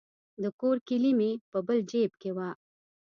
د 0.41 0.43
کور 0.59 0.77
کیلي 0.87 1.11
مې 1.19 1.31
په 1.51 1.59
بل 1.67 1.79
جیب 1.91 2.11
کې 2.21 2.31
وه. 2.37 2.49